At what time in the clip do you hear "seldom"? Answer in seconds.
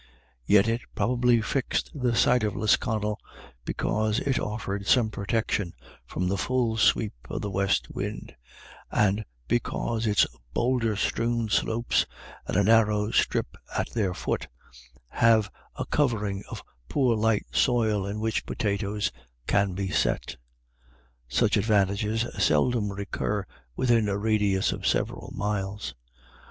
22.43-22.91